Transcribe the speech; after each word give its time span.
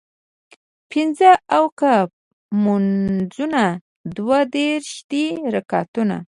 پينځۀ 0.89 1.31
اوکه 1.57 1.93
مونځونه 2.63 3.61
دوه 4.15 4.39
دېرش 4.55 4.91
دي 5.11 5.25
رکعتونه 5.55 6.15